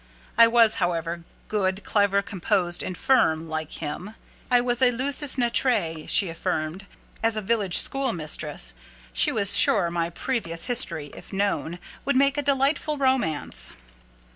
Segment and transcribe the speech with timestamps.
[0.35, 4.15] I was, however, good, clever, composed, and firm, like him.
[4.49, 6.87] I was a lusus naturæ, she affirmed,
[7.21, 8.73] as a village schoolmistress:
[9.13, 13.73] she was sure my previous history, if known, would make a delightful romance.